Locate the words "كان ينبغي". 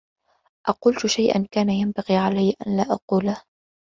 1.51-2.15